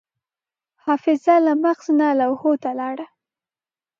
حافظه 0.83 1.35
له 1.45 1.53
مغز 1.63 1.85
نه 1.99 2.07
لوحو 2.19 2.51
ته 2.63 2.69
لاړه. 2.79 3.05